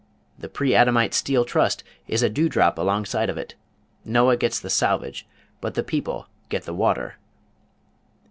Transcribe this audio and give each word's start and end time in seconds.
The 0.39 0.49
Preadamite 0.49 1.13
Steel 1.13 1.45
Trust 1.45 1.83
is 2.07 2.23
a 2.23 2.27
dewdrop 2.31 2.79
alongside 2.79 3.29
of 3.29 3.37
it. 3.37 3.53
Noah 4.03 4.35
gets 4.35 4.59
the 4.59 4.71
salvage, 4.71 5.27
but 5.61 5.75
the 5.75 5.83
people 5.83 6.25
get 6.49 6.63
the 6.63 6.73
water!" 6.73 7.17